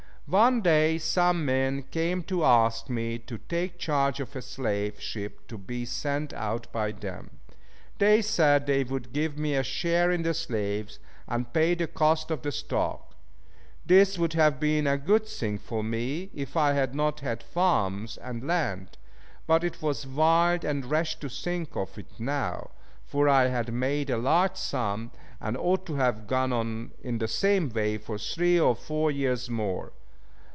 One 0.27 0.61
day 0.61 0.97
some 0.97 1.43
men 1.43 1.83
came 1.83 2.23
to 2.23 2.45
ask 2.45 2.89
me 2.89 3.19
to 3.19 3.37
take 3.37 3.77
charge 3.77 4.21
of 4.21 4.33
a 4.33 4.41
slave 4.41 4.97
ship 5.01 5.45
to 5.49 5.57
be 5.57 5.83
sent 5.83 6.31
out 6.31 6.71
by 6.71 6.93
them. 6.93 7.41
They 7.97 8.21
said 8.21 8.65
they 8.65 8.85
would 8.85 9.11
give 9.11 9.37
me 9.37 9.55
a 9.55 9.61
share 9.63 10.09
in 10.09 10.21
the 10.23 10.33
slaves, 10.33 10.99
and 11.27 11.51
pay 11.51 11.73
the 11.75 11.85
cost 11.85 12.31
of 12.31 12.43
the 12.43 12.53
stock. 12.53 13.13
This 13.85 14.17
would 14.17 14.31
have 14.31 14.57
been 14.57 14.87
a 14.87 14.97
good 14.97 15.25
thing 15.27 15.57
for 15.59 15.83
me 15.83 16.29
if 16.33 16.55
I 16.55 16.71
had 16.71 16.95
not 16.95 17.19
had 17.19 17.43
farms 17.43 18.15
and 18.15 18.47
land; 18.47 18.97
but 19.45 19.65
it 19.65 19.81
was 19.81 20.07
wild 20.07 20.63
and 20.63 20.85
rash 20.89 21.19
to 21.19 21.27
think 21.29 21.75
of 21.75 21.97
it 21.97 22.21
now, 22.21 22.69
for 23.05 23.27
I 23.27 23.47
had 23.49 23.73
made 23.73 24.09
a 24.09 24.15
large 24.17 24.55
sum, 24.55 25.11
and 25.41 25.57
ought 25.57 25.85
to 25.87 25.95
have 25.95 26.25
gone 26.25 26.53
on 26.53 26.91
in 27.03 27.17
the 27.17 27.27
same 27.27 27.67
way 27.67 27.97
for 27.97 28.17
three 28.17 28.57
or 28.57 28.75
four 28.77 29.11
years 29.11 29.49
more. 29.49 29.91